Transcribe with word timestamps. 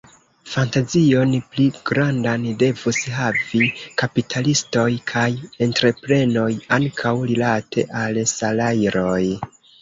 Fantazion 0.51 1.33
pli 1.49 1.65
grandan 1.89 2.47
devus 2.63 3.01
havi 3.17 3.67
kapitalistoj 4.03 4.87
kaj 5.11 5.27
entreprenoj 5.67 6.47
ankaŭ 6.79 7.13
rilate 7.33 7.87
al 8.03 8.19
salajroj. 8.35 9.21